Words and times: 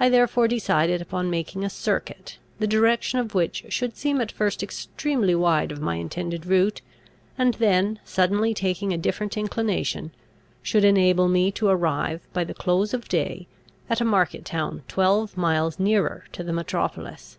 I 0.00 0.08
therefore 0.08 0.48
decided 0.48 1.02
upon 1.02 1.28
making 1.28 1.64
a 1.66 1.68
circuit, 1.68 2.38
the 2.60 2.66
direction 2.66 3.18
of 3.18 3.34
which 3.34 3.66
should 3.68 3.94
seem 3.94 4.22
at 4.22 4.32
first 4.32 4.62
extremely 4.62 5.34
wide 5.34 5.70
of 5.70 5.82
my 5.82 5.96
intended 5.96 6.46
route, 6.46 6.80
and 7.36 7.52
then, 7.52 8.00
suddenly 8.06 8.54
taking 8.54 8.90
a 8.90 8.96
different 8.96 9.36
inclination, 9.36 10.12
should 10.62 10.82
enable 10.82 11.28
me 11.28 11.52
to 11.52 11.68
arrive 11.68 12.22
by 12.32 12.42
the 12.44 12.54
close 12.54 12.94
of 12.94 13.06
day 13.06 13.46
at 13.90 14.00
a 14.00 14.04
market 14.06 14.46
town 14.46 14.82
twelve 14.88 15.36
miles 15.36 15.78
nearer 15.78 16.24
to 16.32 16.42
the 16.42 16.54
metropolis. 16.54 17.36